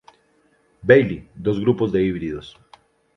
Bailey, 0.81 1.29
dos 1.35 1.59
grupos 1.59 1.91
de 1.91 2.01
híbridos. 2.03 2.57